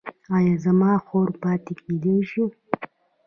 ایا 0.35 0.53
زما 0.63 0.91
خور 1.05 1.29
پاتې 1.41 1.73
کیدی 1.83 2.15
شي؟ 2.29 2.43